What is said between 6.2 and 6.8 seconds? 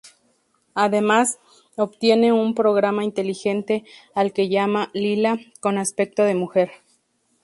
de mujer.